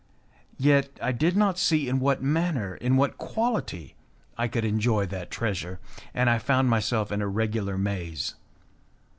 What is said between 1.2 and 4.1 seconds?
not see in what manner, in what quality,